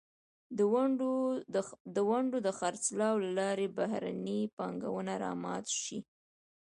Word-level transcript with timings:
د 1.95 1.99
ونډو 2.09 2.39
د 2.45 2.47
خرڅلاو 2.57 3.15
له 3.23 3.29
لارې 3.39 3.67
بهرنۍ 3.77 4.41
پانګونه 4.57 5.13
را 5.23 5.31
مات 5.43 5.65
شي. 5.81 5.99